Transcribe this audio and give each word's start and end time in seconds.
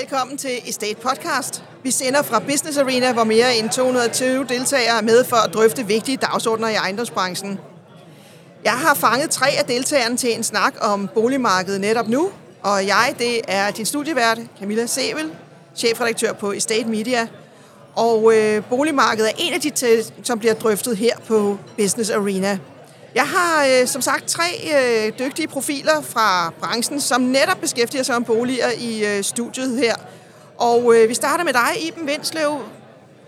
Velkommen 0.00 0.36
til 0.36 0.50
Estate 0.68 1.00
Podcast. 1.00 1.64
Vi 1.82 1.90
sender 1.90 2.22
fra 2.22 2.38
Business 2.38 2.78
Arena, 2.78 3.12
hvor 3.12 3.24
mere 3.24 3.56
end 3.56 3.70
220 3.70 4.44
deltagere 4.48 4.98
er 4.98 5.02
med 5.02 5.24
for 5.24 5.36
at 5.36 5.54
drøfte 5.54 5.86
vigtige 5.86 6.16
dagsordner 6.16 6.68
i 6.68 6.74
ejendomsbranchen. 6.74 7.58
Jeg 8.64 8.72
har 8.72 8.94
fanget 8.94 9.30
tre 9.30 9.46
af 9.58 9.64
deltagerne 9.64 10.16
til 10.16 10.34
en 10.34 10.42
snak 10.42 10.74
om 10.80 11.08
boligmarkedet 11.14 11.80
netop 11.80 12.08
nu, 12.08 12.30
og 12.62 12.86
jeg, 12.86 13.14
det 13.18 13.40
er 13.48 13.70
din 13.70 13.86
studievært, 13.86 14.38
Camilla 14.58 14.86
Sevel, 14.86 15.30
chefredaktør 15.76 16.32
på 16.32 16.52
Estate 16.52 16.84
Media. 16.84 17.28
Og 17.94 18.32
øh, 18.36 18.64
boligmarkedet 18.64 19.30
er 19.30 19.34
en 19.38 19.52
af 19.52 19.60
de, 19.60 19.70
til, 19.70 20.04
som 20.22 20.38
bliver 20.38 20.54
drøftet 20.54 20.96
her 20.96 21.16
på 21.26 21.58
Business 21.76 22.10
Arena. 22.10 22.58
Jeg 23.16 23.28
har 23.28 23.66
øh, 23.66 23.86
som 23.86 24.02
sagt 24.02 24.26
tre 24.26 24.44
øh, 24.76 25.12
dygtige 25.18 25.48
profiler 25.48 26.02
fra 26.02 26.52
branchen, 26.60 27.00
som 27.00 27.20
netop 27.20 27.58
beskæftiger 27.60 28.02
sig 28.02 28.16
om 28.16 28.24
boliger 28.24 28.70
i 28.78 29.04
øh, 29.06 29.24
studiet 29.24 29.78
her. 29.78 29.94
Og 30.58 30.94
øh, 30.96 31.08
vi 31.08 31.14
starter 31.14 31.44
med 31.44 31.52
dig, 31.52 31.86
Iben 31.88 32.06
Vindslev. 32.06 32.58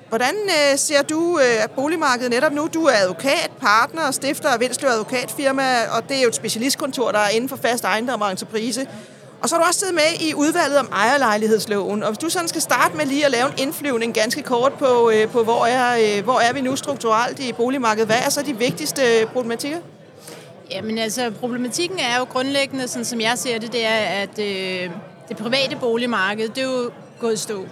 Hvordan 0.08 0.34
øh, 0.46 0.78
ser 0.78 1.02
du 1.02 1.38
øh, 1.38 1.68
boligmarkedet 1.76 2.30
netop 2.30 2.52
nu? 2.52 2.68
Du 2.74 2.84
er 2.84 2.94
advokat, 2.94 3.50
partner 3.60 4.06
og 4.06 4.14
stifter 4.14 4.48
af 4.48 4.60
Vindslev 4.60 4.90
Advokatfirma, 4.90 5.86
og 5.96 6.08
det 6.08 6.16
er 6.16 6.22
jo 6.22 6.28
et 6.28 6.34
specialistkontor, 6.34 7.12
der 7.12 7.18
er 7.18 7.28
inden 7.28 7.48
for 7.48 7.56
fast 7.56 7.84
ejendom 7.84 8.22
og 8.22 8.30
entreprise. 8.30 8.86
Og 9.42 9.48
så 9.48 9.54
har 9.54 9.62
du 9.62 9.66
også 9.66 9.80
siddet 9.80 9.94
med 9.94 10.28
i 10.28 10.34
udvalget 10.34 10.78
om 10.78 10.88
ejerlejlighedsloven. 10.92 12.02
Og 12.02 12.08
hvis 12.08 12.18
du 12.18 12.28
sådan 12.28 12.48
skal 12.48 12.60
starte 12.62 12.96
med 12.96 13.06
lige 13.06 13.24
at 13.24 13.30
lave 13.30 13.46
en 13.46 13.54
indflyvning 13.58 14.14
ganske 14.14 14.42
kort 14.42 14.72
på, 14.72 15.10
øh, 15.14 15.28
på 15.28 15.42
hvor, 15.42 15.66
er, 15.66 16.18
øh, 16.18 16.24
hvor 16.24 16.40
er 16.40 16.52
vi 16.52 16.60
nu 16.60 16.76
strukturelt 16.76 17.40
i 17.40 17.52
boligmarkedet, 17.52 18.08
hvad 18.08 18.16
er 18.26 18.30
så 18.30 18.42
de 18.42 18.58
vigtigste 18.58 19.02
øh, 19.02 19.26
problematikker? 19.26 19.78
Jamen 20.70 20.98
altså, 20.98 21.30
problematikken 21.40 21.98
er 21.98 22.18
jo 22.18 22.24
grundlæggende, 22.24 22.88
sådan 22.88 23.04
som 23.04 23.20
jeg 23.20 23.38
ser 23.38 23.58
det, 23.58 23.72
det 23.72 23.86
er, 23.86 23.98
at 23.98 24.38
øh, 24.38 24.90
det 25.28 25.36
private 25.36 25.76
boligmarked, 25.76 26.48
det 26.48 26.58
er 26.58 26.66
jo 26.66 26.90
gået 27.20 27.34
i 27.34 27.36
stå. 27.36 27.66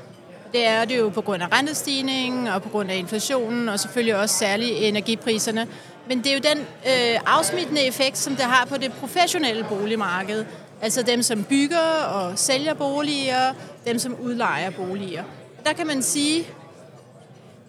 Det 0.53 0.67
er 0.67 0.85
det 0.85 0.99
jo 0.99 1.09
på 1.09 1.21
grund 1.21 1.43
af 1.43 1.47
rentestigningen 1.53 2.47
og 2.47 2.63
på 2.63 2.69
grund 2.69 2.91
af 2.91 2.97
inflationen 2.97 3.69
og 3.69 3.81
selvfølgelig 3.81 4.17
også 4.17 4.35
særligt 4.35 4.73
energipriserne. 4.77 5.67
Men 6.09 6.19
det 6.19 6.27
er 6.27 6.35
jo 6.35 6.41
den 6.55 6.59
øh, 6.59 7.21
afsmittende 7.27 7.87
effekt, 7.87 8.19
som 8.19 8.37
det 8.37 8.45
har 8.45 8.67
på 8.67 8.77
det 8.77 8.93
professionelle 8.93 9.67
boligmarked. 9.69 10.45
Altså 10.83 11.03
dem, 11.03 11.23
som 11.23 11.45
bygger 11.45 12.03
og 12.03 12.39
sælger 12.39 12.75
boliger, 12.75 13.53
dem, 13.87 13.99
som 13.99 14.15
udlejer 14.21 14.71
boliger. 14.71 15.25
Der 15.65 15.73
kan 15.73 15.87
man 15.87 16.03
sige, 16.03 16.47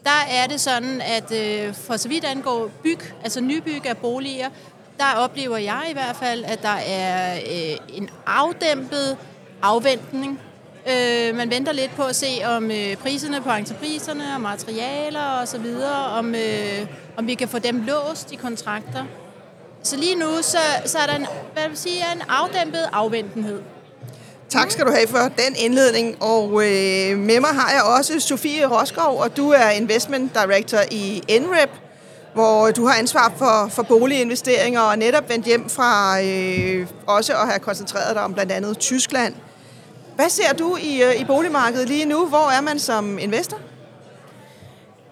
der 0.03 0.25
er 0.29 0.47
det 0.47 0.61
sådan, 0.61 1.01
at 1.01 1.31
øh, 1.31 1.73
for 1.73 1.97
så 1.97 2.09
vidt 2.09 2.25
angår 2.25 2.71
byg, 2.83 2.99
altså 3.23 3.41
nybyg 3.41 3.85
af 3.85 3.97
boliger, 3.97 4.49
der 4.97 5.15
oplever 5.17 5.57
jeg 5.57 5.87
i 5.89 5.93
hvert 5.93 6.15
fald, 6.15 6.43
at 6.43 6.61
der 6.61 6.77
er 6.87 7.35
øh, 7.35 7.77
en 7.97 8.09
afdæmpet 8.25 9.17
afventning. 9.61 10.39
Øh, 10.87 11.35
man 11.35 11.49
venter 11.49 11.71
lidt 11.71 11.95
på 11.95 12.03
at 12.03 12.15
se, 12.15 12.27
om 12.45 12.71
øh, 12.71 12.95
priserne 12.95 13.41
på 13.41 13.49
entrepriserne 13.49 14.23
og 14.35 14.41
materialer 14.41 15.23
og 15.41 15.47
så 15.47 15.57
videre, 15.57 16.05
om, 16.05 16.35
øh, 16.35 16.87
om 17.17 17.27
vi 17.27 17.33
kan 17.35 17.47
få 17.47 17.59
dem 17.59 17.81
låst 17.81 18.31
i 18.31 18.35
kontrakter. 18.35 19.05
Så 19.87 19.97
lige 19.97 20.15
nu, 20.15 20.27
så, 20.41 20.57
så 20.85 20.97
er 20.97 21.05
der 21.05 21.15
en, 21.15 21.25
hvad 21.53 21.67
vil 21.67 21.77
sige, 21.77 22.03
en 22.15 22.21
afdæmpet 22.29 22.89
afventenhed. 22.93 23.61
Tak 24.49 24.71
skal 24.71 24.85
du 24.85 24.91
have 24.91 25.07
for 25.07 25.17
den 25.17 25.55
indledning. 25.57 26.21
Og 26.21 26.45
øh, 26.49 27.17
med 27.17 27.39
mig 27.39 27.49
har 27.49 27.71
jeg 27.71 27.83
også 27.97 28.19
Sofie 28.19 28.65
Roskov, 28.65 29.19
og 29.19 29.37
du 29.37 29.49
er 29.49 29.69
Investment 29.69 30.33
Director 30.33 30.77
i 30.91 31.23
NREP, 31.29 31.69
hvor 32.33 32.71
du 32.71 32.85
har 32.85 32.99
ansvar 32.99 33.33
for, 33.37 33.69
for 33.71 33.83
boliginvesteringer 33.83 34.81
og 34.81 34.97
netop 34.97 35.29
vendt 35.29 35.45
hjem 35.45 35.69
fra 35.69 36.21
øh, 36.21 36.87
også 37.07 37.33
at 37.33 37.47
have 37.47 37.59
koncentreret 37.59 38.15
dig 38.15 38.23
om 38.23 38.33
blandt 38.33 38.51
andet 38.51 38.77
Tyskland. 38.77 39.33
Hvad 40.15 40.29
ser 40.29 40.53
du 40.53 40.75
i, 40.75 41.03
øh, 41.03 41.21
i 41.21 41.25
boligmarkedet 41.25 41.87
lige 41.87 42.05
nu? 42.05 42.25
Hvor 42.25 42.49
er 42.57 42.61
man 42.61 42.79
som 42.79 43.19
investor? 43.19 43.57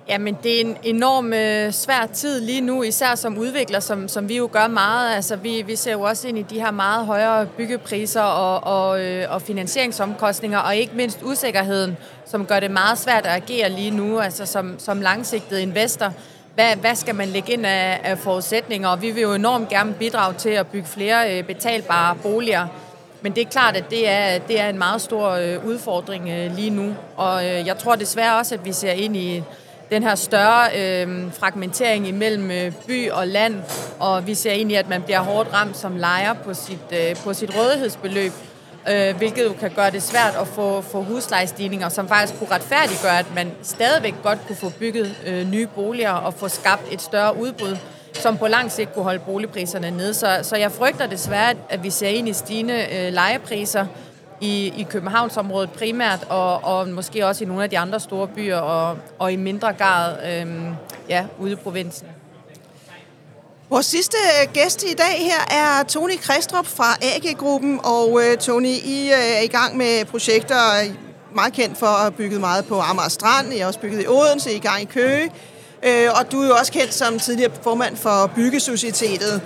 Jamen, 0.07 0.37
det 0.43 0.55
er 0.55 0.61
en 0.61 0.77
enorm 0.83 1.33
øh, 1.33 1.71
svær 1.71 2.07
tid 2.13 2.41
lige 2.41 2.61
nu, 2.61 2.83
især 2.83 3.15
som 3.15 3.37
udvikler, 3.37 3.79
som, 3.79 4.07
som 4.07 4.29
vi 4.29 4.37
jo 4.37 4.49
gør 4.51 4.67
meget. 4.67 5.15
Altså, 5.15 5.35
vi, 5.35 5.61
vi 5.61 5.75
ser 5.75 5.91
jo 5.91 6.01
også 6.01 6.27
ind 6.27 6.37
i 6.37 6.41
de 6.41 6.59
her 6.59 6.71
meget 6.71 7.05
højere 7.05 7.45
byggepriser 7.45 8.21
og, 8.21 8.63
og, 8.79 9.01
øh, 9.01 9.33
og 9.33 9.41
finansieringsomkostninger, 9.41 10.59
og 10.59 10.75
ikke 10.75 10.95
mindst 10.95 11.19
usikkerheden, 11.23 11.97
som 12.25 12.45
gør 12.45 12.59
det 12.59 12.71
meget 12.71 12.97
svært 12.97 13.25
at 13.25 13.35
agere 13.35 13.69
lige 13.69 13.91
nu, 13.91 14.19
altså 14.19 14.45
som, 14.45 14.75
som 14.79 15.01
langsigtet 15.01 15.59
investor. 15.59 16.13
Hvad, 16.55 16.75
hvad 16.75 16.95
skal 16.95 17.15
man 17.15 17.27
lægge 17.27 17.53
ind 17.53 17.65
af, 17.65 17.99
af 18.03 18.17
forudsætninger? 18.17 18.89
Og 18.89 19.01
vi 19.01 19.11
vil 19.11 19.21
jo 19.21 19.33
enormt 19.33 19.69
gerne 19.69 19.93
bidrage 19.93 20.33
til 20.33 20.49
at 20.49 20.67
bygge 20.67 20.87
flere 20.87 21.37
øh, 21.37 21.43
betalbare 21.43 22.15
boliger. 22.15 22.67
Men 23.21 23.35
det 23.35 23.41
er 23.41 23.49
klart, 23.49 23.75
at 23.75 23.89
det 23.89 24.09
er, 24.09 24.39
det 24.39 24.59
er 24.59 24.69
en 24.69 24.77
meget 24.77 25.01
stor 25.01 25.29
øh, 25.29 25.65
udfordring 25.65 26.29
øh, 26.29 26.55
lige 26.55 26.69
nu. 26.69 26.95
Og 27.17 27.45
øh, 27.45 27.67
jeg 27.67 27.77
tror 27.77 27.95
desværre 27.95 28.37
også, 28.37 28.55
at 28.55 28.65
vi 28.65 28.73
ser 28.73 28.91
ind 28.91 29.17
i 29.17 29.43
den 29.91 30.03
her 30.03 30.15
større 30.15 30.69
øh, 30.77 31.33
fragmentering 31.33 32.07
imellem 32.07 32.51
øh, 32.51 32.71
by 32.87 33.09
og 33.09 33.27
land, 33.27 33.55
og 33.99 34.27
vi 34.27 34.35
ser 34.35 34.51
egentlig, 34.51 34.77
at 34.77 34.89
man 34.89 35.01
bliver 35.01 35.19
hårdt 35.19 35.53
ramt 35.53 35.77
som 35.77 35.97
lejer 35.97 36.33
på 36.33 36.53
sit, 36.53 36.79
øh, 36.91 37.15
på 37.15 37.33
sit 37.33 37.57
rådighedsbeløb, 37.57 38.31
øh, 38.89 39.17
hvilket 39.17 39.43
jo 39.43 39.53
kan 39.59 39.71
gøre 39.75 39.91
det 39.91 40.03
svært 40.03 40.35
at 40.41 40.47
få, 40.47 40.81
få 40.81 41.01
huslejestigninger, 41.03 41.89
som 41.89 42.07
faktisk 42.07 42.39
kunne 42.39 42.51
retfærdiggøre, 42.51 43.19
at 43.19 43.35
man 43.35 43.51
stadigvæk 43.63 44.15
godt 44.23 44.39
kunne 44.47 44.55
få 44.55 44.71
bygget 44.79 45.15
øh, 45.27 45.51
nye 45.51 45.67
boliger 45.67 46.11
og 46.11 46.33
få 46.33 46.47
skabt 46.47 46.93
et 46.93 47.01
større 47.01 47.37
udbud, 47.37 47.77
som 48.13 48.37
på 48.37 48.47
lang 48.47 48.71
sigt 48.71 48.93
kunne 48.93 49.03
holde 49.03 49.19
boligpriserne 49.19 49.91
nede. 49.91 50.13
Så, 50.13 50.39
så 50.43 50.55
jeg 50.55 50.71
frygter 50.71 51.07
desværre, 51.07 51.53
at 51.69 51.83
vi 51.83 51.89
ser 51.89 52.07
ind 52.07 52.29
i 52.29 52.33
stigende 52.33 52.85
øh, 52.95 53.13
lejepriser, 53.13 53.85
i, 54.41 54.73
i 54.77 54.87
Københavnsområdet 54.89 55.71
primært, 55.71 56.25
og, 56.29 56.63
og 56.63 56.87
måske 56.87 57.27
også 57.27 57.43
i 57.43 57.47
nogle 57.47 57.63
af 57.63 57.69
de 57.69 57.79
andre 57.79 57.99
store 57.99 58.27
byer, 58.27 58.57
og, 58.57 58.97
og 59.19 59.33
i 59.33 59.35
mindre 59.35 59.73
grad 59.73 60.15
øhm, 60.31 60.75
ja, 61.09 61.25
ude 61.39 61.51
i 61.51 61.55
provinsen. 61.55 62.07
Vores 63.69 63.85
sidste 63.85 64.17
øh, 64.17 64.53
gæst 64.53 64.83
i 64.83 64.93
dag 64.93 65.19
her 65.19 65.57
er 65.57 65.83
Tony 65.83 66.17
Kristrup 66.21 66.65
fra 66.65 66.97
AG-gruppen, 67.01 67.79
og 67.83 68.21
øh, 68.23 68.37
Tony, 68.37 68.67
I 68.67 69.11
øh, 69.11 69.37
er 69.37 69.41
i 69.41 69.47
gang 69.47 69.77
med 69.77 70.05
projekter, 70.05 70.57
øh, 70.83 70.95
meget 71.35 71.53
kendt 71.53 71.77
for 71.77 71.85
at 71.85 71.99
have 71.99 72.11
bygget 72.11 72.39
meget 72.39 72.65
på 72.65 72.79
Amager 72.79 73.09
Strand, 73.09 73.53
I 73.53 73.57
har 73.57 73.67
også 73.67 73.79
bygget 73.79 74.03
i 74.03 74.07
Odense, 74.07 74.49
I 74.51 74.53
er 74.53 74.57
i 74.57 74.59
gang 74.59 74.81
i 74.81 74.85
Køge, 74.85 75.31
øh, 75.83 76.09
og 76.19 76.31
du 76.31 76.41
er 76.41 76.47
jo 76.47 76.53
også 76.53 76.71
kendt 76.71 76.93
som 76.93 77.19
tidligere 77.19 77.51
formand 77.61 77.97
for 77.97 78.31
Byggesocietetet. 78.35 79.41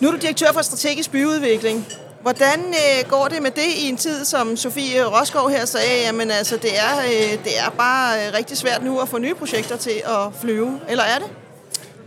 Nu 0.00 0.08
er 0.08 0.12
du 0.12 0.18
direktør 0.18 0.52
for 0.52 0.62
strategisk 0.62 1.10
byudvikling. 1.10 1.86
Hvordan 2.24 2.60
øh, 2.60 3.10
går 3.10 3.28
det 3.28 3.42
med 3.42 3.50
det 3.50 3.68
i 3.76 3.88
en 3.88 3.96
tid, 3.96 4.24
som 4.24 4.56
Sofie 4.56 5.04
Roskov 5.04 5.50
her 5.50 5.64
sagde, 5.64 6.02
jamen 6.06 6.30
altså, 6.30 6.56
det 6.56 6.78
er, 6.78 6.98
øh, 6.98 7.44
det 7.44 7.58
er 7.58 7.70
bare 7.78 8.16
øh, 8.16 8.34
rigtig 8.34 8.56
svært 8.56 8.84
nu 8.84 9.00
at 9.00 9.08
få 9.08 9.18
nye 9.18 9.34
projekter 9.34 9.76
til 9.76 10.02
at 10.04 10.40
flyve, 10.40 10.80
eller 10.88 11.04
er 11.04 11.18
det? 11.18 11.26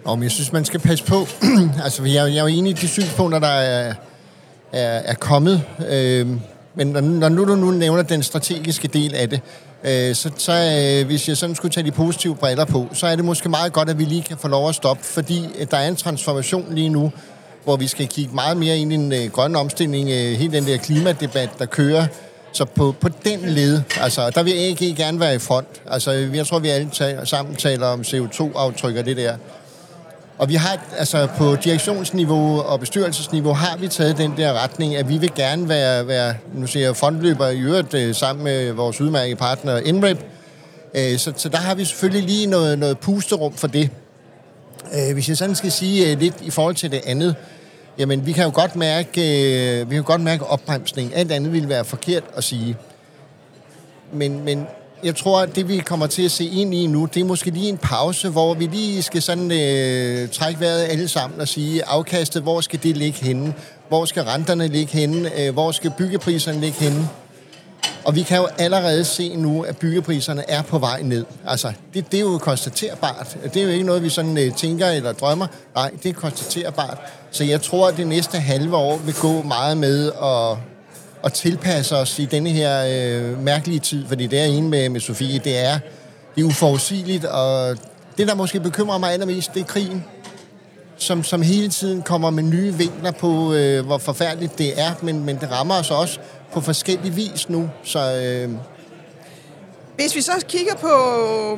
Om 0.05 0.23
jeg 0.23 0.31
synes, 0.31 0.51
man 0.51 0.65
skal 0.65 0.79
passe 0.79 1.05
på. 1.05 1.27
altså, 1.85 2.03
jeg, 2.03 2.13
jeg 2.13 2.37
er 2.37 2.41
jo 2.41 2.47
enig 2.47 2.69
i 2.69 2.73
de 2.73 2.87
synspunkter, 2.87 3.39
der 3.39 3.47
er, 3.47 3.93
er, 4.73 5.01
er 5.05 5.13
kommet. 5.13 5.63
Øh, 5.89 6.27
men 6.75 6.87
når, 6.87 7.01
når 7.01 7.29
nu 7.29 7.45
du 7.45 7.55
nu 7.55 7.71
nævner 7.71 8.03
den 8.03 8.23
strategiske 8.23 8.87
del 8.87 9.15
af 9.15 9.29
det, 9.29 9.41
øh, 9.83 10.15
så, 10.15 10.31
så 10.37 10.51
øh, 10.53 11.05
hvis 11.05 11.27
jeg 11.27 11.37
sådan 11.37 11.55
skulle 11.55 11.71
tage 11.71 11.85
de 11.85 11.91
positive 11.91 12.35
briller 12.35 12.65
på, 12.65 12.87
så 12.93 13.07
er 13.07 13.15
det 13.15 13.25
måske 13.25 13.49
meget 13.49 13.73
godt, 13.73 13.89
at 13.89 13.99
vi 13.99 14.03
lige 14.03 14.23
kan 14.23 14.37
få 14.37 14.47
lov 14.47 14.69
at 14.69 14.75
stoppe, 14.75 15.03
fordi 15.03 15.45
øh, 15.59 15.67
der 15.71 15.77
er 15.77 15.87
en 15.87 15.95
transformation 15.95 16.65
lige 16.71 16.89
nu, 16.89 17.11
hvor 17.67 17.75
vi 17.75 17.87
skal 17.87 18.07
kigge 18.07 18.35
meget 18.35 18.57
mere 18.57 18.77
ind 18.77 18.91
i 18.91 18.95
en 18.95 19.13
øh, 19.13 19.31
grøn 19.31 19.55
omstilling, 19.55 20.09
øh, 20.09 20.39
hele 20.39 20.53
den 20.53 20.65
der 20.65 20.77
klimadebat, 20.77 21.49
der 21.59 21.65
kører. 21.65 22.07
Så 22.51 22.65
på, 22.65 22.95
på 23.01 23.09
den 23.25 23.39
led, 23.45 23.81
altså, 24.01 24.29
der 24.29 24.43
vil 24.43 24.53
jeg 24.53 24.63
ikke 24.63 24.95
gerne 24.95 25.19
være 25.19 25.35
i 25.35 25.39
front. 25.39 25.67
Altså, 25.85 26.11
jeg 26.11 26.47
tror, 26.47 26.59
vi 26.59 26.69
alle 26.69 26.89
tager, 26.93 27.25
sammen 27.25 27.55
taler 27.55 27.87
om 27.87 28.01
CO2-aftryk 28.01 28.97
og 28.97 29.05
det 29.05 29.17
der. 29.17 29.37
Og 30.37 30.49
vi 30.49 30.55
har, 30.55 30.79
altså 30.97 31.27
på 31.37 31.55
direktionsniveau 31.55 32.61
og 32.61 32.79
bestyrelsesniveau, 32.79 33.53
har 33.53 33.77
vi 33.77 33.87
taget 33.87 34.17
den 34.17 34.33
der 34.37 34.63
retning, 34.63 34.95
at 34.95 35.09
vi 35.09 35.17
vil 35.17 35.31
gerne 35.35 35.69
være, 35.69 36.07
være 36.07 36.35
nu 36.53 36.67
siger 36.67 36.85
jeg, 36.85 36.95
frontløber 36.95 37.47
i 37.47 37.59
øvrigt 37.59 37.93
øh, 37.93 38.15
sammen 38.15 38.43
med 38.43 38.71
vores 38.71 39.01
udmærkede 39.01 39.35
partner 39.35 39.77
InRep. 39.77 40.25
Øh, 40.93 41.17
så, 41.17 41.33
så 41.35 41.49
der 41.49 41.57
har 41.57 41.75
vi 41.75 41.85
selvfølgelig 41.85 42.23
lige 42.23 42.47
noget, 42.47 42.79
noget 42.79 42.97
pusterum 42.97 43.53
for 43.53 43.67
det. 43.67 43.89
Øh, 44.93 45.13
hvis 45.13 45.29
jeg 45.29 45.37
sådan 45.37 45.55
skal 45.55 45.71
sige 45.71 46.11
øh, 46.11 46.19
lidt 46.19 46.35
i 46.41 46.49
forhold 46.49 46.75
til 46.75 46.91
det 46.91 47.01
andet, 47.05 47.35
Jamen, 47.99 48.25
vi 48.25 48.31
kan 48.31 48.43
jo 48.43 48.51
godt 48.53 48.75
mærke, 48.75 49.21
øh, 49.81 49.89
vi 49.89 49.95
kan 49.95 50.03
godt 50.03 50.21
mærke 50.21 50.45
opbremsning. 50.45 51.15
Alt 51.15 51.31
andet 51.31 51.53
ville 51.53 51.69
være 51.69 51.85
forkert 51.85 52.23
at 52.35 52.43
sige. 52.43 52.77
Men, 54.13 54.43
men 54.45 54.67
jeg 55.03 55.15
tror, 55.15 55.41
at 55.41 55.55
det 55.55 55.67
vi 55.67 55.77
kommer 55.77 56.07
til 56.07 56.25
at 56.25 56.31
se 56.31 56.45
ind 56.45 56.73
i 56.73 56.87
nu, 56.87 57.05
det 57.13 57.19
er 57.19 57.25
måske 57.25 57.51
lige 57.51 57.69
en 57.69 57.77
pause, 57.77 58.29
hvor 58.29 58.53
vi 58.53 58.65
lige 58.65 59.01
skal 59.01 59.21
sådan 59.21 59.51
øh, 59.51 60.29
trække 60.29 60.59
vejret 60.59 60.83
alle 60.83 61.07
sammen 61.07 61.41
og 61.41 61.47
sige, 61.47 61.85
afkastet, 61.85 62.43
hvor 62.43 62.61
skal 62.61 62.79
det 62.83 62.97
ligge 62.97 63.25
henne? 63.25 63.53
Hvor 63.87 64.05
skal 64.05 64.23
renterne 64.23 64.67
ligge 64.67 64.97
henne? 64.97 65.41
Øh, 65.41 65.53
hvor 65.53 65.71
skal 65.71 65.91
byggepriserne 65.97 66.59
ligge 66.59 66.79
henne? 66.79 67.09
Og 68.07 68.15
vi 68.15 68.23
kan 68.23 68.37
jo 68.37 68.47
allerede 68.57 69.05
se 69.05 69.35
nu, 69.35 69.61
at 69.61 69.77
byggepriserne 69.77 70.49
er 70.49 70.61
på 70.61 70.79
vej 70.79 71.01
ned. 71.01 71.25
Altså, 71.47 71.73
det, 71.93 72.11
det 72.11 72.17
er 72.17 72.21
jo 72.21 72.37
konstaterbart. 72.37 73.37
Det 73.43 73.57
er 73.57 73.63
jo 73.63 73.69
ikke 73.69 73.85
noget, 73.85 74.03
vi 74.03 74.09
sådan 74.09 74.37
uh, 74.37 74.55
tænker 74.55 74.87
eller 74.87 75.11
drømmer. 75.11 75.47
Nej, 75.75 75.91
det 76.03 76.09
er 76.09 76.13
konstaterbart. 76.13 76.97
Så 77.31 77.43
jeg 77.43 77.61
tror, 77.61 77.87
at 77.87 77.97
det 77.97 78.07
næste 78.07 78.37
halve 78.37 78.75
år 78.75 78.97
vil 78.97 79.15
gå 79.15 79.41
meget 79.41 79.77
med 79.77 80.11
at 80.23 80.57
at 81.23 81.33
tilpasse 81.33 81.95
os 81.95 82.19
i 82.19 82.25
denne 82.25 82.49
her 82.49 82.85
øh, 82.89 83.43
mærkelige 83.43 83.79
tid, 83.79 84.07
fordi 84.07 84.27
det 84.27 84.39
er 84.39 84.45
en 84.45 84.69
med, 84.69 84.89
med 84.89 84.99
Sofie, 84.99 85.39
det 85.39 85.57
er, 85.57 85.79
det 86.35 86.41
er 86.41 86.45
uforudsigeligt, 86.45 87.25
og 87.25 87.77
det, 88.17 88.27
der 88.27 88.35
måske 88.35 88.59
bekymrer 88.59 88.97
mig 88.97 89.13
allermest, 89.13 89.53
det 89.53 89.59
er 89.59 89.65
krigen, 89.65 90.05
som, 90.97 91.23
som 91.23 91.41
hele 91.41 91.69
tiden 91.69 92.01
kommer 92.01 92.29
med 92.29 92.43
nye 92.43 92.73
vinkler 92.73 93.11
på, 93.11 93.53
øh, 93.53 93.85
hvor 93.85 93.97
forfærdeligt 93.97 94.57
det 94.57 94.81
er, 94.81 94.91
men, 95.01 95.25
men 95.25 95.35
det 95.35 95.51
rammer 95.51 95.75
os 95.75 95.91
også 95.91 96.19
på 96.57 96.61
forskellig 96.61 97.15
vis 97.15 97.49
nu, 97.49 97.69
så... 97.83 97.99
Øh, 97.99 98.49
Hvis 99.95 100.15
vi 100.15 100.21
så 100.21 100.45
kigger 100.47 100.75
på 100.75 100.95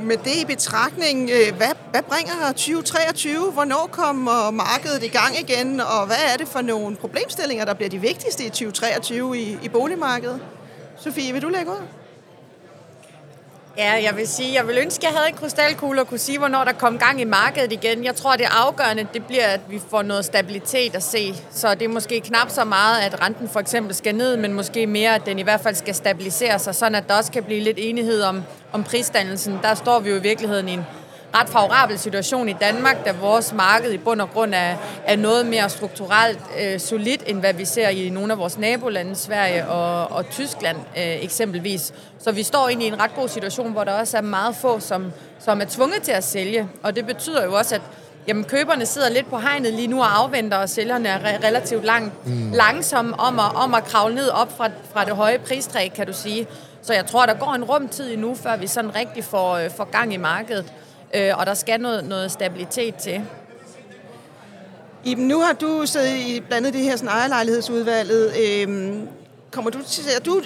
med 0.03 0.17
det 0.17 0.35
i 0.41 0.45
betragtning, 0.45 1.29
øh, 1.29 1.57
hvad, 1.57 1.67
hvad 1.91 2.01
bringer 2.01 2.47
2023? 2.47 3.51
Hvornår 3.51 3.89
kommer 3.91 4.51
markedet 4.51 5.03
i 5.03 5.07
gang 5.07 5.39
igen? 5.39 5.79
Og 5.79 6.05
hvad 6.05 6.17
er 6.33 6.37
det 6.37 6.47
for 6.47 6.61
nogle 6.61 6.95
problemstillinger, 6.95 7.65
der 7.65 7.73
bliver 7.73 7.89
de 7.89 8.01
vigtigste 8.01 8.45
i 8.45 8.49
2023 8.49 9.39
i, 9.39 9.57
i 9.63 9.69
boligmarkedet? 9.69 10.39
Sofie, 10.97 11.33
vil 11.33 11.41
du 11.41 11.49
lægge 11.49 11.71
ud? 11.71 11.83
Ja, 13.77 13.91
jeg 14.03 14.17
vil 14.17 14.27
sige, 14.27 14.53
jeg 14.53 14.67
vil 14.67 14.77
ønske, 14.77 15.07
at 15.07 15.11
jeg 15.11 15.19
havde 15.19 15.29
en 15.29 15.35
krystalkugle 15.35 16.01
og 16.01 16.07
kunne 16.07 16.19
sige, 16.19 16.37
hvornår 16.37 16.63
der 16.63 16.71
kom 16.71 16.97
gang 16.97 17.21
i 17.21 17.23
markedet 17.23 17.71
igen. 17.71 18.03
Jeg 18.03 18.15
tror, 18.15 18.35
det 18.35 18.47
afgørende, 18.51 19.07
det 19.13 19.25
bliver, 19.25 19.45
at 19.45 19.61
vi 19.69 19.81
får 19.89 20.01
noget 20.01 20.25
stabilitet 20.25 20.95
at 20.95 21.03
se. 21.03 21.33
Så 21.51 21.75
det 21.75 21.81
er 21.81 21.89
måske 21.89 22.19
knap 22.19 22.49
så 22.49 22.63
meget, 22.63 23.01
at 23.01 23.21
renten 23.21 23.49
for 23.49 23.59
eksempel 23.59 23.95
skal 23.95 24.15
ned, 24.15 24.37
men 24.37 24.53
måske 24.53 24.87
mere, 24.87 25.15
at 25.15 25.25
den 25.25 25.39
i 25.39 25.41
hvert 25.41 25.61
fald 25.61 25.75
skal 25.75 25.95
stabilisere 25.95 26.59
sig, 26.59 26.75
sådan 26.75 26.95
at 26.95 27.07
der 27.07 27.15
også 27.17 27.31
kan 27.31 27.43
blive 27.43 27.59
lidt 27.59 27.77
enighed 27.81 28.21
om, 28.21 28.43
om 28.71 28.83
prisdannelsen. 28.83 29.59
Der 29.61 29.75
står 29.75 29.99
vi 29.99 30.09
jo 30.09 30.15
i 30.15 30.21
virkeligheden 30.21 30.69
i 30.69 30.73
en 30.73 30.85
ret 31.35 31.49
favorabel 31.49 31.99
situation 31.99 32.49
i 32.49 32.53
Danmark, 32.53 33.05
da 33.05 33.11
vores 33.11 33.53
marked 33.53 33.91
i 33.91 33.97
bund 33.97 34.21
og 34.21 34.29
grund 34.29 34.53
er, 34.53 34.75
er 35.05 35.15
noget 35.15 35.45
mere 35.45 35.69
strukturelt 35.69 36.39
øh, 36.61 36.79
solidt, 36.79 37.23
end 37.27 37.39
hvad 37.39 37.53
vi 37.53 37.65
ser 37.65 37.89
i 37.89 38.09
nogle 38.09 38.33
af 38.33 38.39
vores 38.39 38.57
nabolande, 38.57 39.15
Sverige 39.15 39.67
og, 39.67 40.11
og 40.11 40.29
Tyskland 40.29 40.77
øh, 40.77 41.23
eksempelvis. 41.23 41.93
Så 42.19 42.31
vi 42.31 42.43
står 42.43 42.67
egentlig 42.67 42.87
i 42.87 42.91
en 42.91 42.99
ret 42.99 43.15
god 43.15 43.27
situation, 43.27 43.71
hvor 43.71 43.83
der 43.83 43.91
også 43.91 44.17
er 44.17 44.21
meget 44.21 44.55
få, 44.55 44.79
som, 44.79 45.11
som 45.39 45.61
er 45.61 45.65
tvunget 45.65 46.01
til 46.01 46.11
at 46.11 46.23
sælge. 46.23 46.67
Og 46.83 46.95
det 46.95 47.05
betyder 47.05 47.43
jo 47.43 47.53
også, 47.53 47.75
at 47.75 47.81
Jamen, 48.27 48.43
køberne 48.43 48.85
sidder 48.85 49.09
lidt 49.09 49.29
på 49.29 49.37
hegnet 49.37 49.73
lige 49.73 49.87
nu 49.87 49.99
og 49.99 50.19
afventer, 50.19 50.57
og 50.57 50.69
sælgerne 50.69 51.09
er 51.09 51.19
re- 51.19 51.47
relativt 51.47 51.85
lang, 51.85 52.13
mm. 52.25 52.51
langsomme 52.51 53.19
om 53.19 53.39
at, 53.39 53.55
om 53.55 53.73
at 53.73 53.83
kravle 53.83 54.15
ned 54.15 54.29
op 54.29 54.57
fra, 54.57 54.69
fra 54.93 55.05
det 55.05 55.15
høje 55.15 55.39
pristræk, 55.39 55.91
kan 55.95 56.07
du 56.07 56.13
sige. 56.13 56.47
Så 56.81 56.93
jeg 56.93 57.05
tror, 57.05 57.25
der 57.25 57.33
går 57.33 57.53
en 57.53 57.63
rumtid 57.63 58.13
endnu, 58.13 58.35
før 58.35 58.57
vi 58.57 58.67
sådan 58.67 58.95
rigtig 58.95 59.23
får, 59.23 59.53
øh, 59.53 59.71
får 59.77 59.83
gang 59.83 60.13
i 60.13 60.17
markedet 60.17 60.73
øh, 61.13 61.37
og 61.37 61.45
der 61.45 61.53
skal 61.53 61.81
noget, 61.81 62.05
noget 62.05 62.31
stabilitet 62.31 62.95
til. 62.95 63.21
Iben, 65.03 65.27
nu 65.27 65.39
har 65.39 65.53
du 65.53 65.85
siddet 65.85 66.15
i 66.15 66.39
blandt 66.39 66.67
andet 66.67 66.73
det 66.73 66.81
her 66.83 66.95
sådan, 66.95 67.09
ejerlejlighedsudvalget. 67.09 68.33
Øhm, 68.43 69.07
kommer 69.51 69.71
du 69.71 69.77
til, 69.83 70.03
ser 70.03 70.19
du, 70.19 70.41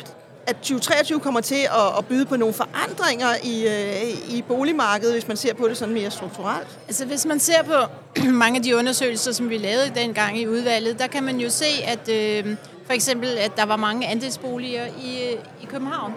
at 0.48 0.56
2023 0.56 1.20
kommer 1.20 1.42
til 1.42 1.56
at, 1.56 1.98
at 1.98 2.06
byde 2.06 2.26
på 2.26 2.36
nogle 2.36 2.54
forandringer 2.54 3.28
i, 3.44 3.68
øh, 3.68 4.36
i 4.36 4.42
boligmarkedet, 4.42 5.14
hvis 5.14 5.28
man 5.28 5.38
ser 5.38 5.54
på 5.54 5.68
det 5.68 5.78
sådan 5.78 5.94
mere 5.94 6.12
strukturelt? 6.12 6.68
Altså 6.88 7.06
hvis 7.06 7.26
man 7.26 7.40
ser 7.40 7.64
på 7.64 7.74
mange 8.44 8.58
af 8.58 8.64
de 8.64 8.76
undersøgelser, 8.76 9.32
som 9.32 9.50
vi 9.50 9.58
lavede 9.58 9.92
dengang 9.96 10.40
i 10.40 10.48
udvalget, 10.48 11.00
der 11.00 11.08
kan 11.08 11.24
man 11.24 11.40
jo 11.40 11.50
se, 11.50 11.66
at 11.86 12.10
øh, 12.10 12.56
for 12.86 12.94
eksempel, 12.94 13.38
at 13.38 13.52
der 13.58 13.66
var 13.66 13.76
mange 13.76 14.08
andelsboliger 14.08 14.86
i, 14.86 15.32
øh, 15.32 15.40
i 15.62 15.66
København. 15.66 16.14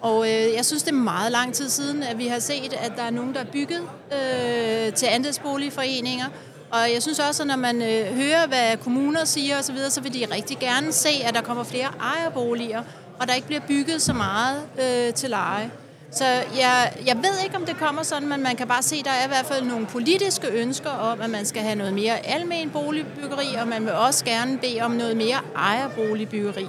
Og 0.00 0.26
øh, 0.28 0.54
jeg 0.56 0.64
synes, 0.64 0.82
det 0.82 0.90
er 0.90 0.96
meget 0.96 1.32
lang 1.32 1.54
tid 1.54 1.68
siden, 1.68 2.02
at 2.02 2.18
vi 2.18 2.26
har 2.26 2.38
set, 2.38 2.72
at 2.72 2.92
der 2.96 3.02
er 3.02 3.10
nogen, 3.10 3.34
der 3.34 3.40
er 3.40 3.50
bygget 3.52 3.82
øh, 4.12 4.92
til 4.92 5.06
andelsboligforeninger. 5.06 6.26
Og 6.70 6.92
jeg 6.94 7.02
synes 7.02 7.18
også, 7.18 7.42
at 7.42 7.46
når 7.46 7.56
man 7.56 7.82
øh, 7.82 8.16
hører, 8.16 8.46
hvad 8.46 8.76
kommuner 8.76 9.24
siger 9.24 9.58
osv., 9.58 9.76
så, 9.76 9.90
så 9.90 10.00
vil 10.00 10.14
de 10.14 10.26
rigtig 10.34 10.58
gerne 10.58 10.92
se, 10.92 11.08
at 11.24 11.34
der 11.34 11.40
kommer 11.40 11.64
flere 11.64 11.88
ejerboliger, 12.00 12.82
og 13.20 13.28
der 13.28 13.34
ikke 13.34 13.46
bliver 13.46 13.62
bygget 13.68 14.02
så 14.02 14.12
meget 14.12 14.62
øh, 14.82 15.14
til 15.14 15.30
leje. 15.30 15.70
Så 16.10 16.24
jeg, 16.58 16.92
jeg 17.06 17.16
ved 17.16 17.44
ikke, 17.44 17.56
om 17.56 17.66
det 17.66 17.76
kommer 17.76 18.02
sådan, 18.02 18.28
men 18.28 18.42
man 18.42 18.56
kan 18.56 18.68
bare 18.68 18.82
se, 18.82 18.96
at 18.96 19.04
der 19.04 19.10
er 19.10 19.24
i 19.24 19.28
hvert 19.28 19.46
fald 19.46 19.64
nogle 19.64 19.86
politiske 19.86 20.48
ønsker 20.48 20.90
om, 20.90 21.20
at 21.20 21.30
man 21.30 21.46
skal 21.46 21.62
have 21.62 21.74
noget 21.74 21.94
mere 21.94 22.26
almen 22.26 22.70
boligbyggeri, 22.70 23.54
og 23.60 23.68
man 23.68 23.84
vil 23.84 23.92
også 23.92 24.24
gerne 24.24 24.58
bede 24.58 24.80
om 24.80 24.90
noget 24.90 25.16
mere 25.16 25.36
ejerboligbyggeri. 25.56 26.66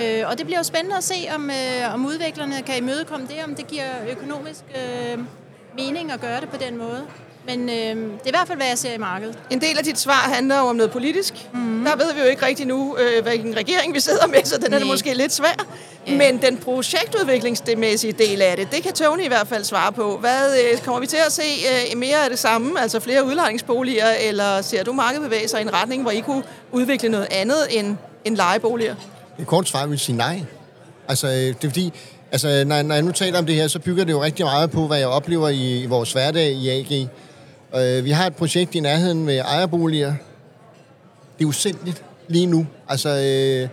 Øh, 0.00 0.28
og 0.28 0.38
det 0.38 0.46
bliver 0.46 0.58
jo 0.58 0.64
spændende 0.64 0.96
at 0.96 1.04
se, 1.04 1.14
om, 1.34 1.50
øh, 1.50 1.94
om 1.94 2.06
udviklerne 2.06 2.62
kan 2.62 2.76
imødekomme 2.76 3.26
det, 3.26 3.44
om 3.44 3.54
det 3.54 3.66
giver 3.66 3.84
økonomisk 4.10 4.60
øh, 4.76 5.18
mening 5.78 6.12
at 6.12 6.20
gøre 6.20 6.40
det 6.40 6.48
på 6.48 6.56
den 6.56 6.76
måde. 6.76 7.06
Men 7.46 7.68
øh, 7.68 7.74
det 7.74 8.22
er 8.24 8.26
i 8.26 8.30
hvert 8.30 8.46
fald, 8.46 8.58
hvad 8.58 8.66
jeg 8.66 8.78
ser 8.78 8.92
i 8.92 8.98
markedet. 8.98 9.38
En 9.50 9.60
del 9.60 9.78
af 9.78 9.84
dit 9.84 9.98
svar 9.98 10.30
handler 10.34 10.58
jo 10.58 10.64
om 10.64 10.76
noget 10.76 10.92
politisk. 10.92 11.34
Mm. 11.52 11.84
Der 11.84 11.96
ved 11.96 12.14
vi 12.14 12.20
jo 12.20 12.26
ikke 12.26 12.46
rigtig 12.46 12.66
nu, 12.66 12.96
øh, 12.96 13.22
hvilken 13.22 13.56
regering 13.56 13.94
vi 13.94 14.00
sidder 14.00 14.26
med, 14.26 14.44
så 14.44 14.58
den 14.58 14.72
er 14.72 14.78
det 14.78 14.86
måske 14.86 15.14
lidt 15.14 15.32
svær. 15.32 15.66
Ja. 16.06 16.16
Men 16.16 16.42
den 16.42 16.56
projektudviklingsmæssige 16.56 18.12
del 18.12 18.42
af 18.42 18.56
det, 18.56 18.72
det 18.72 18.82
kan 18.82 18.92
Tony 18.92 19.24
i 19.24 19.28
hvert 19.28 19.48
fald 19.48 19.64
svare 19.64 19.92
på. 19.92 20.16
Hvad 20.16 20.58
øh, 20.58 20.78
Kommer 20.78 21.00
vi 21.00 21.06
til 21.06 21.18
at 21.26 21.32
se 21.32 21.42
øh, 21.92 21.98
mere 21.98 22.24
af 22.24 22.30
det 22.30 22.38
samme, 22.38 22.80
altså 22.80 23.00
flere 23.00 23.24
udlejningsboliger, 23.24 24.08
eller 24.20 24.62
ser 24.62 24.84
du 24.84 24.92
markedet 24.92 25.22
bevæge 25.22 25.48
sig 25.48 25.60
i 25.60 25.62
en 25.62 25.72
retning, 25.72 26.02
hvor 26.02 26.10
I 26.10 26.20
kunne 26.20 26.42
udvikle 26.72 27.08
noget 27.08 27.26
andet 27.30 27.56
end, 27.70 27.96
end 28.24 28.36
lejeboliger? 28.36 28.94
Et 29.38 29.46
kort 29.46 29.68
svar 29.68 29.86
vil 29.86 29.98
sige 29.98 30.16
nej. 30.16 30.42
Altså, 31.08 31.26
øh, 31.26 31.32
det 31.32 31.64
er 31.64 31.68
fordi, 31.68 31.92
altså, 32.32 32.64
når, 32.66 32.82
når 32.82 32.94
jeg 32.94 33.04
nu 33.04 33.12
taler 33.12 33.38
om 33.38 33.46
det 33.46 33.54
her, 33.54 33.68
så 33.68 33.78
bygger 33.78 34.04
det 34.04 34.12
jo 34.12 34.22
rigtig 34.22 34.44
meget 34.44 34.70
på, 34.70 34.86
hvad 34.86 34.98
jeg 34.98 35.08
oplever 35.08 35.48
i, 35.48 35.82
i 35.82 35.86
vores 35.86 36.12
hverdag 36.12 36.52
i 36.52 36.68
AG. 36.68 37.08
Øh, 37.76 38.04
vi 38.04 38.10
har 38.10 38.26
et 38.26 38.36
projekt 38.36 38.74
i 38.74 38.80
nærheden 38.80 39.24
med 39.24 39.38
ejerboliger. 39.38 40.14
Det 41.38 41.44
er 41.44 41.48
usædvanligt 41.48 42.02
lige 42.28 42.46
nu. 42.46 42.66
Altså, 42.88 43.08
øh, 43.08 43.68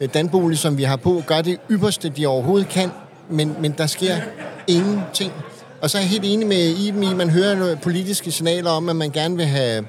øh, 0.00 0.14
Danbolig, 0.14 0.58
som 0.58 0.78
vi 0.78 0.82
har 0.82 0.96
på, 0.96 1.22
gør 1.26 1.42
det 1.42 1.58
ypperste, 1.70 2.08
de 2.08 2.26
overhovedet 2.26 2.68
kan, 2.68 2.90
men, 3.30 3.56
men 3.60 3.74
der 3.78 3.86
sker 3.86 4.16
ingenting. 4.66 5.32
Og 5.80 5.90
så 5.90 5.98
er 5.98 6.02
jeg 6.02 6.10
helt 6.10 6.24
enig 6.24 6.46
med 6.46 6.76
Iben 6.76 7.02
i, 7.02 7.14
man 7.14 7.30
hører 7.30 7.54
nogle 7.54 7.78
politiske 7.82 8.32
signaler 8.32 8.70
om, 8.70 8.88
at 8.88 8.96
man 8.96 9.10
gerne 9.10 9.36
vil 9.36 9.46
have, 9.46 9.86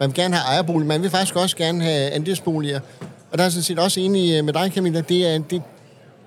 man 0.00 0.08
vil 0.08 0.14
gerne 0.14 0.36
have 0.36 0.54
ejerbolig. 0.54 0.86
Man 0.86 1.02
vil 1.02 1.10
faktisk 1.10 1.36
også 1.36 1.56
gerne 1.56 1.84
have 1.84 2.10
andelsboliger. 2.10 2.80
Og 3.34 3.38
der 3.38 3.44
er 3.44 3.48
sådan 3.48 3.62
set 3.62 3.78
også 3.78 4.00
enig 4.00 4.38
øh, 4.38 4.44
med 4.44 4.52
dig, 4.52 4.72
Camilla, 4.74 5.00
det 5.00 5.34
er, 5.34 5.38
det, 5.38 5.50
det 5.50 5.60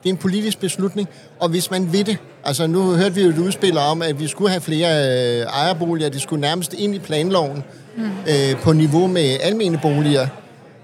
er 0.06 0.09
en 0.09 0.18
politisk 0.18 0.59
beslutning, 0.59 1.07
og 1.39 1.50
hvis 1.50 1.71
man 1.71 1.94
vil 1.94 2.06
det, 2.06 2.18
altså 2.44 2.68
nu 2.68 2.81
hørte 2.81 3.15
vi 3.15 3.21
jo 3.21 3.30
et 3.30 3.38
udspil 3.38 3.77
om, 3.77 4.01
at 4.01 4.19
vi 4.19 4.27
skulle 4.27 4.50
have 4.50 4.62
flere 4.62 4.89
øh, 4.89 5.45
ejerboliger, 5.45 6.09
de 6.09 6.19
skulle 6.19 6.42
nærmest 6.42 6.74
ind 6.74 6.95
i 6.95 7.00
planloven 7.00 7.63
mm. 7.98 8.04
øh, 8.04 8.62
på 8.62 8.74
niveau 8.74 9.07
med 9.07 9.38
almene 9.42 9.80
boliger. 9.81 10.27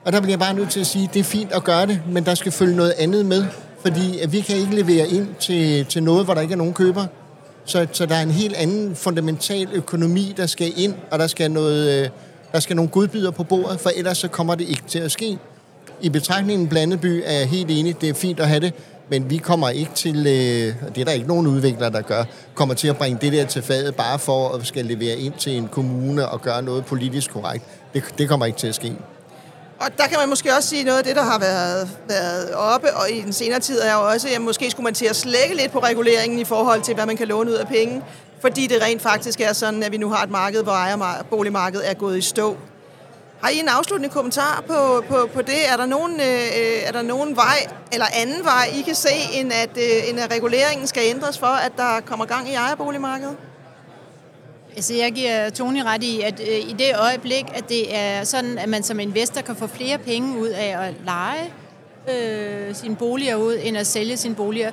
Og 0.05 0.13
der 0.13 0.19
bliver 0.19 0.31
jeg 0.31 0.39
bare 0.39 0.53
nødt 0.53 0.69
til 0.69 0.79
at 0.79 0.88
sige, 0.88 1.03
at 1.03 1.13
det 1.13 1.19
er 1.19 1.24
fint 1.24 1.51
at 1.51 1.63
gøre 1.63 1.86
det, 1.86 2.01
men 2.12 2.25
der 2.25 2.36
skal 2.36 2.51
følge 2.51 2.75
noget 2.75 2.93
andet 2.98 3.25
med, 3.25 3.45
fordi 3.81 4.19
at 4.19 4.31
vi 4.31 4.39
kan 4.39 4.55
ikke 4.55 4.75
levere 4.75 5.07
ind 5.07 5.27
til, 5.39 5.86
til 5.86 6.03
noget, 6.03 6.25
hvor 6.25 6.33
der 6.33 6.41
ikke 6.41 6.53
er 6.53 6.57
nogen 6.57 6.74
køber. 6.74 7.05
Så, 7.65 7.88
så 7.91 8.05
der 8.05 8.15
er 8.15 8.21
en 8.21 8.31
helt 8.31 8.55
anden 8.55 8.95
fundamental 8.95 9.67
økonomi, 9.74 10.33
der 10.38 10.45
skal 10.45 10.71
ind, 10.75 10.93
og 11.12 11.19
der 11.19 11.27
skal, 11.27 11.51
noget, 11.51 12.03
øh, 12.03 12.09
der 12.51 12.59
skal 12.59 12.75
nogle 12.75 12.91
godbyder 12.91 13.31
på 13.31 13.43
bordet, 13.43 13.79
for 13.79 13.91
ellers 13.95 14.17
så 14.17 14.27
kommer 14.27 14.55
det 14.55 14.69
ikke 14.69 14.83
til 14.88 15.00
at 15.00 15.12
ske 15.12 15.38
i 16.03 16.10
betragtningen 16.10 16.67
blandet 16.67 17.01
by 17.01 17.24
er 17.25 17.31
jeg 17.31 17.48
helt 17.48 17.72
enig, 17.72 18.01
det 18.01 18.10
er 18.10 18.13
fint 18.13 18.39
at 18.39 18.48
have 18.48 18.60
det, 18.60 18.74
men 19.10 19.29
vi 19.29 19.38
kommer 19.38 19.69
ikke 19.69 19.91
til, 19.95 20.17
øh, 20.17 20.91
det 20.95 21.01
er 21.01 21.05
der 21.05 21.12
ikke 21.12 21.27
nogen 21.27 21.48
udviklere, 21.48 21.91
der 21.91 22.01
gør, 22.01 22.24
kommer 22.53 22.75
til 22.75 22.88
at 22.88 22.98
bringe 22.98 23.19
det 23.22 23.33
der 23.33 23.45
til 23.45 23.62
fadet, 23.62 23.95
bare 23.95 24.19
for 24.19 24.50
at 24.50 24.67
skal 24.67 24.86
levere 24.86 25.17
ind 25.17 25.33
til 25.33 25.57
en 25.57 25.67
kommune 25.67 26.29
og 26.29 26.41
gøre 26.41 26.62
noget 26.62 26.86
politisk 26.86 27.31
korrekt. 27.31 27.65
Det, 27.93 28.03
det 28.17 28.29
kommer 28.29 28.45
ikke 28.45 28.57
til 28.57 28.67
at 28.67 28.75
ske. 28.75 28.95
Og 29.79 29.88
der 29.98 30.03
kan 30.03 30.17
man 30.19 30.29
måske 30.29 30.55
også 30.57 30.69
sige 30.69 30.83
noget 30.83 30.98
af 30.98 31.03
det, 31.03 31.15
der 31.15 31.24
har 31.24 31.39
været, 31.39 31.89
været 32.10 32.53
oppe, 32.53 32.93
og 32.93 33.12
i 33.12 33.22
den 33.22 33.33
senere 33.33 33.60
tid 33.60 33.79
er 33.79 33.93
jo 33.93 34.10
også, 34.10 34.27
at 34.36 34.41
måske 34.41 34.72
skulle 34.72 34.83
man 34.83 34.93
til 34.93 35.05
at 35.05 35.15
slække 35.15 35.55
lidt 35.55 35.72
på 35.72 35.79
reguleringen 35.79 36.39
i 36.39 36.43
forhold 36.43 36.81
til, 36.81 36.95
hvad 36.95 37.05
man 37.05 37.17
kan 37.17 37.27
låne 37.27 37.51
ud 37.51 37.55
af 37.55 37.67
penge, 37.67 38.01
fordi 38.41 38.67
det 38.67 38.81
rent 38.81 39.01
faktisk 39.01 39.41
er 39.41 39.53
sådan, 39.53 39.83
at 39.83 39.91
vi 39.91 39.98
nu 39.98 40.10
har 40.10 40.24
et 40.24 40.29
marked, 40.29 40.63
hvor 40.63 40.72
ejerboligmarkedet 40.72 41.89
er 41.89 41.93
gået 41.93 42.17
i 42.17 42.22
stå. 42.22 42.57
Har 43.43 43.50
I 43.50 43.59
en 43.59 43.67
afsluttende 43.67 44.13
kommentar 44.13 44.63
på, 44.67 45.03
på, 45.09 45.29
på 45.33 45.41
det? 45.41 45.71
Er 45.71 45.77
der, 45.77 45.85
nogen, 45.85 46.12
øh, 46.19 46.27
øh, 46.27 46.83
er 46.83 46.91
der 46.91 47.01
nogen 47.01 47.35
vej, 47.35 47.67
eller 47.91 48.05
anden 48.13 48.43
vej, 48.43 48.69
I 48.79 48.81
kan 48.81 48.95
se, 48.95 49.09
end 49.33 49.51
at, 49.53 49.69
øh, 49.77 50.09
end 50.09 50.19
at 50.19 50.31
reguleringen 50.31 50.88
skal 50.88 51.03
ændres 51.05 51.38
for, 51.39 51.47
at 51.47 51.71
der 51.77 52.00
kommer 52.05 52.25
gang 52.25 52.50
i 52.50 52.53
ejerboligmarkedet? 52.53 53.35
Altså, 54.75 54.93
jeg 54.93 55.12
giver 55.12 55.50
Tony 55.50 55.81
ret 55.85 56.03
i, 56.03 56.21
at 56.21 56.39
øh, 56.39 56.69
i 56.69 56.75
det 56.79 56.91
øjeblik, 56.95 57.45
at 57.53 57.69
det 57.69 57.95
er 57.95 58.23
sådan, 58.23 58.57
at 58.57 58.69
man 58.69 58.83
som 58.83 59.00
investor 59.00 59.41
kan 59.41 59.55
få 59.55 59.67
flere 59.67 59.97
penge 59.97 60.39
ud 60.39 60.47
af 60.47 60.88
at 60.88 60.93
lege 61.05 61.53
øh, 62.09 62.75
sine 62.75 62.95
boliger 62.95 63.35
ud, 63.35 63.57
end 63.63 63.77
at 63.77 63.88
sælge 63.88 64.17
sine 64.17 64.35
boliger, 64.35 64.71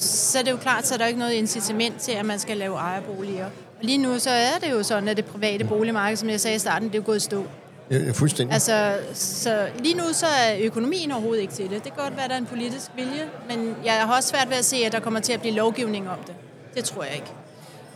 så 0.00 0.38
er 0.38 0.42
det 0.42 0.50
jo 0.50 0.56
klart, 0.56 0.86
så 0.86 0.94
er 0.94 0.98
der 0.98 1.06
ikke 1.06 1.18
noget 1.18 1.32
incitament 1.32 2.00
til, 2.00 2.12
at 2.12 2.26
man 2.26 2.38
skal 2.38 2.56
lave 2.56 2.76
ejerboliger. 2.76 3.46
Lige 3.80 3.98
nu 3.98 4.18
så 4.18 4.30
er 4.30 4.58
det 4.62 4.70
jo 4.70 4.82
sådan, 4.82 5.08
at 5.08 5.16
det 5.16 5.24
private 5.24 5.64
boligmarked, 5.64 6.16
som 6.16 6.30
jeg 6.30 6.40
sagde 6.40 6.56
i 6.56 6.58
starten, 6.58 6.88
det 6.88 6.94
er 6.94 6.98
jo 6.98 7.06
gået 7.06 7.16
i 7.16 7.20
stå. 7.20 7.44
Ja, 7.90 8.10
fuldstændig. 8.10 8.54
Altså, 8.54 8.98
så 9.14 9.68
lige 9.78 9.94
nu 9.94 10.04
så 10.12 10.26
er 10.26 10.56
økonomien 10.60 11.12
overhovedet 11.12 11.42
ikke 11.42 11.54
til 11.54 11.64
det. 11.64 11.84
Det 11.84 11.94
kan 11.94 12.04
godt 12.04 12.16
være, 12.16 12.24
at 12.24 12.30
der 12.30 12.36
er 12.36 12.40
en 12.40 12.46
politisk 12.46 12.90
vilje, 12.96 13.28
men 13.48 13.76
jeg 13.84 13.92
har 13.92 14.16
også 14.16 14.28
svært 14.28 14.50
ved 14.50 14.56
at 14.56 14.64
se, 14.64 14.76
at 14.76 14.92
der 14.92 15.00
kommer 15.00 15.20
til 15.20 15.32
at 15.32 15.40
blive 15.40 15.54
lovgivning 15.54 16.10
om 16.10 16.18
det. 16.26 16.34
Det 16.74 16.84
tror 16.84 17.02
jeg 17.04 17.14
ikke. 17.14 17.32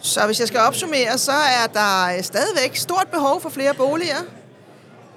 Så 0.00 0.26
hvis 0.26 0.40
jeg 0.40 0.48
skal 0.48 0.60
opsummere, 0.60 1.18
så 1.18 1.32
er 1.32 1.66
der 1.66 2.22
stadigvæk 2.22 2.76
stort 2.76 3.08
behov 3.12 3.40
for 3.40 3.48
flere 3.48 3.74
boliger. 3.74 4.16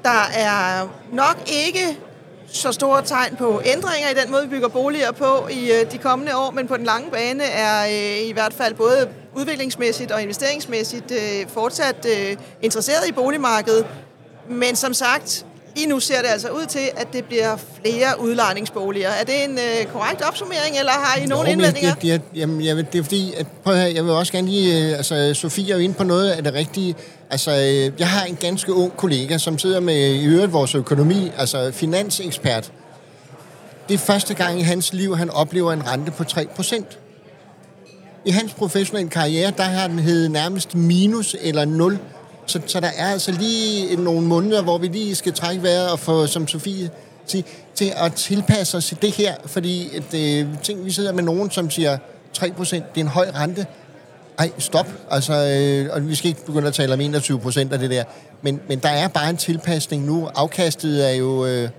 Der 0.03 0.23
er 0.35 0.87
nok 1.11 1.37
ikke 1.47 1.99
så 2.47 2.71
store 2.71 3.01
tegn 3.01 3.35
på 3.35 3.61
ændringer 3.65 4.09
i 4.09 4.13
den 4.23 4.31
måde, 4.31 4.43
vi 4.43 4.49
bygger 4.49 4.67
boliger 4.67 5.11
på 5.11 5.47
i 5.51 5.71
øh, 5.71 5.91
de 5.91 5.97
kommende 5.97 6.37
år, 6.37 6.51
men 6.51 6.67
på 6.67 6.77
den 6.77 6.85
lange 6.85 7.11
bane 7.11 7.43
er 7.43 7.85
øh, 7.85 8.29
i 8.29 8.31
hvert 8.31 8.53
fald 8.53 8.73
både 8.73 9.09
udviklingsmæssigt 9.33 10.11
og 10.11 10.21
investeringsmæssigt 10.21 11.11
øh, 11.11 11.49
fortsat 11.49 12.07
interesseret 12.61 13.07
i 13.07 13.11
boligmarkedet. 13.11 13.85
Men 14.49 14.75
som 14.75 14.93
sagt, 14.93 15.45
lige 15.77 15.87
nu 15.87 15.99
ser 15.99 16.21
det 16.21 16.27
altså 16.27 16.49
ud 16.49 16.65
til, 16.65 16.89
at 16.97 17.07
det 17.13 17.25
bliver 17.25 17.57
flere 17.57 18.21
udlejningsboliger. 18.21 19.09
Er 19.09 19.23
det 19.23 19.43
en 19.43 19.51
øh, 19.51 19.85
korrekt 19.93 20.21
opsummering, 20.21 20.79
eller 20.79 20.91
har 20.91 21.21
I 21.21 21.25
nogle 21.25 21.51
indvendinger? 21.51 21.93
Det, 21.93 22.03
det, 22.03 22.21
jamen, 22.35 22.65
jeg, 22.65 22.75
det 22.93 22.99
er 22.99 23.03
fordi, 23.03 23.33
at, 23.37 23.47
prøv 23.63 23.73
at 23.73 23.79
høre, 23.79 23.93
jeg 23.95 24.03
vil 24.03 24.11
også 24.11 24.31
gerne 24.31 24.47
lige, 24.47 24.89
øh, 24.89 24.97
altså 24.97 25.33
Sofie 25.33 25.71
er 25.71 25.77
jo 25.77 25.83
inde 25.83 25.95
på 25.95 26.03
noget 26.03 26.29
af 26.29 26.43
det 26.43 26.53
rigtige. 26.53 26.95
Altså, 27.29 27.51
øh, 27.51 27.99
jeg 27.99 28.09
har 28.09 28.25
en 28.25 28.35
ganske 28.35 28.73
ung 28.73 28.97
kollega, 28.97 29.37
som 29.37 29.57
sidder 29.57 29.79
med 29.79 30.13
i 30.13 30.25
øvrigt 30.25 30.53
vores 30.53 30.75
økonomi, 30.75 31.31
altså 31.37 31.71
finansekspert. 31.71 32.71
Det 33.87 33.93
er 33.93 33.97
første 33.97 34.33
gang 34.33 34.59
i 34.59 34.63
hans 34.63 34.93
liv, 34.93 35.17
han 35.17 35.29
oplever 35.29 35.73
en 35.73 35.87
rente 35.87 36.11
på 36.11 36.23
3 36.23 36.47
procent. 36.55 36.99
I 38.25 38.31
hans 38.31 38.53
professionelle 38.53 39.09
karriere, 39.09 39.53
der 39.57 39.63
har 39.63 39.87
den 39.87 39.99
hed 39.99 40.29
nærmest 40.29 40.75
minus 40.75 41.35
eller 41.41 41.65
0 41.65 41.99
så, 42.47 42.61
så 42.65 42.79
der 42.79 42.91
er 42.97 43.11
altså 43.11 43.31
lige 43.31 43.95
nogle 43.95 44.27
måneder, 44.27 44.61
hvor 44.61 44.77
vi 44.77 44.87
lige 44.87 45.15
skal 45.15 45.33
trække 45.33 45.63
vejret 45.63 45.91
og 45.91 45.99
få, 45.99 46.27
som 46.27 46.47
Sofie 46.47 46.89
siger, 47.25 47.43
til 47.75 47.93
at 47.95 48.13
tilpasse 48.13 48.77
os 48.77 48.85
til 48.85 49.01
det 49.01 49.11
her. 49.11 49.35
Fordi 49.45 49.89
at, 49.95 50.13
øh, 50.13 50.47
ting, 50.63 50.85
vi 50.85 50.91
sidder 50.91 51.11
med 51.13 51.23
nogen, 51.23 51.51
som 51.51 51.69
siger 51.69 51.97
3%, 52.37 52.75
det 52.75 52.81
er 52.95 53.01
en 53.01 53.07
høj 53.07 53.29
rente. 53.35 53.65
Ej, 54.39 54.51
stop. 54.57 54.87
Altså, 55.11 55.33
øh, 55.33 55.95
og 55.95 56.09
vi 56.09 56.15
skal 56.15 56.27
ikke 56.27 56.45
begynde 56.45 56.67
at 56.67 56.73
tale 56.73 56.93
om 56.93 57.01
21 57.01 57.39
procent 57.39 57.73
af 57.73 57.79
det 57.79 57.89
der. 57.89 58.03
Men, 58.41 58.61
men 58.67 58.79
der 58.79 58.89
er 58.89 59.07
bare 59.07 59.29
en 59.29 59.37
tilpasning 59.37 60.05
nu. 60.05 60.29
Afkastet 60.35 61.09
er 61.09 61.13
jo, 61.15 61.45
øh, 61.45 61.69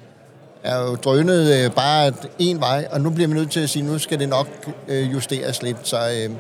er 0.65 0.79
jo 0.79 0.95
drønet 0.95 1.65
øh, 1.65 1.71
bare 1.71 2.13
en 2.39 2.61
vej, 2.61 2.89
og 2.91 3.01
nu 3.01 3.11
bliver 3.11 3.29
vi 3.29 3.35
nødt 3.35 3.51
til 3.51 3.61
at 3.61 3.71
sige, 3.71 3.83
nu 3.83 3.99
skal 3.99 4.19
det 4.19 4.29
nok 4.29 4.49
øh, 4.89 5.13
justeres 5.13 5.63
lidt. 5.63 5.77
Så 5.83 5.97
øh, 5.97 6.31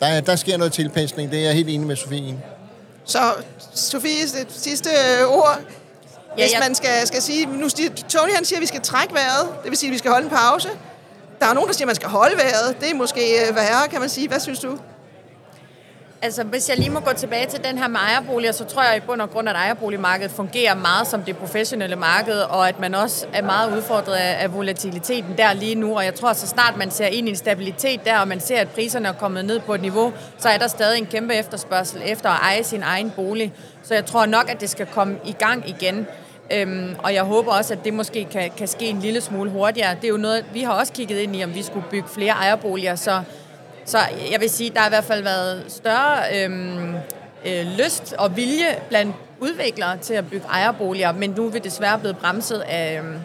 der, 0.00 0.20
der 0.20 0.36
sker 0.36 0.56
noget 0.56 0.72
tilpasning. 0.72 1.30
Det 1.30 1.38
er 1.38 1.44
jeg 1.44 1.54
helt 1.54 1.68
enig 1.68 1.86
med 1.86 1.96
Sofie 1.96 2.38
så 3.04 3.34
Sofie, 3.74 4.22
det 4.22 4.46
sidste 4.50 4.90
øh, 4.90 5.28
ord. 5.28 5.60
Hvis 6.34 6.52
ja, 6.52 6.58
ja. 6.58 6.60
man 6.60 6.74
skal, 6.74 7.06
skal 7.06 7.22
sige, 7.22 7.46
nu 7.46 7.68
Tony 8.08 8.30
han 8.34 8.44
siger, 8.44 8.58
at 8.58 8.60
vi 8.60 8.66
skal 8.66 8.80
trække 8.80 9.14
vejret, 9.14 9.48
det 9.62 9.70
vil 9.70 9.78
sige, 9.78 9.88
at 9.88 9.92
vi 9.92 9.98
skal 9.98 10.10
holde 10.10 10.24
en 10.24 10.30
pause. 10.30 10.68
Der 11.40 11.46
er 11.46 11.54
nogen, 11.54 11.68
der 11.68 11.74
siger, 11.74 11.84
at 11.84 11.88
man 11.88 11.96
skal 11.96 12.08
holde 12.08 12.36
vejret. 12.36 12.76
Det 12.80 12.90
er 12.90 12.94
måske 12.94 13.48
øh, 13.48 13.56
værre, 13.56 13.88
kan 13.88 14.00
man 14.00 14.08
sige. 14.08 14.28
Hvad 14.28 14.40
synes 14.40 14.58
du? 14.58 14.78
Altså, 16.24 16.44
hvis 16.44 16.68
jeg 16.68 16.78
lige 16.78 16.90
må 16.90 17.00
gå 17.00 17.12
tilbage 17.12 17.46
til 17.46 17.64
den 17.64 17.78
her 17.78 17.88
med 17.88 18.00
ejerboliger, 18.00 18.52
så 18.52 18.64
tror 18.64 18.82
jeg 18.82 18.96
i 18.96 19.00
bund 19.00 19.20
og 19.20 19.30
grund, 19.30 19.48
at 19.48 19.56
ejerboligmarkedet 19.56 20.30
fungerer 20.30 20.74
meget 20.74 21.06
som 21.06 21.22
det 21.22 21.36
professionelle 21.36 21.96
marked, 21.96 22.38
og 22.38 22.68
at 22.68 22.80
man 22.80 22.94
også 22.94 23.26
er 23.32 23.42
meget 23.42 23.76
udfordret 23.76 24.14
af, 24.14 24.54
volatiliteten 24.54 25.38
der 25.38 25.52
lige 25.52 25.74
nu. 25.74 25.96
Og 25.96 26.04
jeg 26.04 26.14
tror, 26.14 26.28
at 26.28 26.36
så 26.36 26.46
snart 26.46 26.76
man 26.76 26.90
ser 26.90 27.06
ind 27.06 27.28
i 27.28 27.30
en 27.30 27.36
stabilitet 27.36 28.04
der, 28.04 28.18
og 28.18 28.28
man 28.28 28.40
ser, 28.40 28.60
at 28.60 28.68
priserne 28.68 29.08
er 29.08 29.12
kommet 29.12 29.44
ned 29.44 29.60
på 29.60 29.74
et 29.74 29.82
niveau, 29.82 30.12
så 30.38 30.48
er 30.48 30.58
der 30.58 30.68
stadig 30.68 30.98
en 30.98 31.06
kæmpe 31.06 31.34
efterspørgsel 31.34 32.02
efter 32.06 32.30
at 32.30 32.40
eje 32.42 32.64
sin 32.64 32.82
egen 32.82 33.10
bolig. 33.16 33.52
Så 33.82 33.94
jeg 33.94 34.06
tror 34.06 34.26
nok, 34.26 34.50
at 34.50 34.60
det 34.60 34.70
skal 34.70 34.86
komme 34.86 35.16
i 35.24 35.32
gang 35.32 35.68
igen. 35.68 36.06
Øhm, 36.52 36.96
og 36.98 37.14
jeg 37.14 37.22
håber 37.22 37.52
også, 37.52 37.74
at 37.74 37.84
det 37.84 37.94
måske 37.94 38.24
kan, 38.24 38.50
kan 38.56 38.68
ske 38.68 38.86
en 38.86 39.00
lille 39.00 39.20
smule 39.20 39.50
hurtigere. 39.50 39.94
Det 39.94 40.04
er 40.04 40.08
jo 40.08 40.16
noget, 40.16 40.44
vi 40.52 40.62
har 40.62 40.72
også 40.72 40.92
kigget 40.92 41.18
ind 41.18 41.36
i, 41.36 41.44
om 41.44 41.54
vi 41.54 41.62
skulle 41.62 41.86
bygge 41.90 42.08
flere 42.08 42.32
ejerboliger, 42.32 42.94
så 42.94 43.22
så 43.84 43.98
jeg 44.30 44.40
vil 44.40 44.50
sige, 44.50 44.70
der 44.70 44.80
har 44.80 44.86
i 44.86 44.90
hvert 44.90 45.04
fald 45.04 45.22
været 45.22 45.64
større 45.68 46.18
øhm, 46.34 46.94
øh, 47.46 47.66
lyst 47.78 48.14
og 48.18 48.36
vilje 48.36 48.78
blandt 48.88 49.16
udviklere 49.40 49.98
til 49.98 50.14
at 50.14 50.30
bygge 50.30 50.46
ejerboliger, 50.46 51.12
men 51.12 51.30
nu 51.30 51.46
er 51.46 51.50
vi 51.50 51.58
desværre 51.58 51.98
blevet 51.98 52.18
bremset 52.18 52.60
af 52.60 52.98
øhm, 52.98 53.18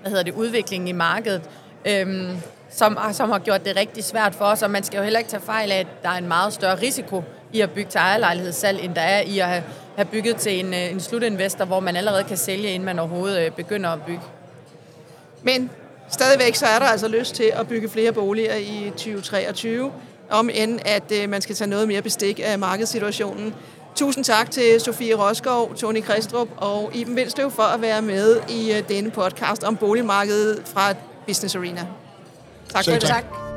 hvad 0.00 0.10
hedder 0.10 0.22
det, 0.22 0.34
udviklingen 0.34 0.88
i 0.88 0.92
markedet, 0.92 1.42
øhm, 1.84 2.36
som, 2.70 2.98
som 3.12 3.30
har 3.30 3.38
gjort 3.38 3.64
det 3.64 3.76
rigtig 3.76 4.04
svært 4.04 4.34
for 4.34 4.44
os, 4.44 4.62
og 4.62 4.70
man 4.70 4.84
skal 4.84 4.96
jo 4.96 5.02
heller 5.02 5.18
ikke 5.18 5.30
tage 5.30 5.42
fejl 5.42 5.72
af, 5.72 5.78
at 5.78 5.86
der 6.02 6.08
er 6.08 6.18
en 6.18 6.28
meget 6.28 6.52
større 6.52 6.80
risiko 6.82 7.24
i 7.52 7.60
at 7.60 7.70
bygge 7.70 7.90
til 7.90 7.98
ejerlejlighedssalg, 7.98 8.80
end 8.84 8.94
der 8.94 9.00
er 9.00 9.20
i 9.20 9.38
at 9.38 9.46
have, 9.46 9.62
have 9.96 10.06
bygget 10.06 10.36
til 10.36 10.60
en, 10.60 10.74
øh, 10.74 10.90
en 10.90 11.00
slutinvestor, 11.00 11.64
hvor 11.64 11.80
man 11.80 11.96
allerede 11.96 12.24
kan 12.24 12.36
sælge, 12.36 12.68
inden 12.68 12.86
man 12.86 12.98
overhovedet 12.98 13.46
øh, 13.46 13.50
begynder 13.52 13.90
at 13.90 14.02
bygge. 14.02 14.22
Men 15.42 15.70
stadigvæk 16.10 16.54
så 16.54 16.66
er 16.66 16.78
der 16.78 16.86
altså 16.86 17.08
lyst 17.08 17.34
til 17.34 17.52
at 17.54 17.68
bygge 17.68 17.88
flere 17.88 18.12
boliger 18.12 18.54
i 18.54 18.90
2023, 18.90 19.92
om 20.30 20.50
end 20.52 20.80
at 20.84 21.12
øh, 21.12 21.28
man 21.28 21.40
skal 21.40 21.56
tage 21.56 21.70
noget 21.70 21.88
mere 21.88 22.02
bestik 22.02 22.40
af 22.44 22.58
markedssituationen. 22.58 23.54
Tusind 23.94 24.24
tak 24.24 24.50
til 24.50 24.80
Sofie 24.80 25.14
Roskov, 25.14 25.74
Tony 25.74 26.02
Kristrup 26.02 26.48
og 26.56 26.90
Iben 26.94 27.16
Vindstøv 27.16 27.50
for 27.50 27.62
at 27.62 27.80
være 27.80 28.02
med 28.02 28.40
i 28.48 28.72
øh, 28.72 28.88
denne 28.88 29.10
podcast 29.10 29.64
om 29.64 29.76
boligmarkedet 29.76 30.62
fra 30.66 30.94
Business 31.26 31.56
Arena. 31.56 31.86
Tak 32.68 32.84
for 32.84 32.92
det. 32.92 33.00
Tak. 33.00 33.47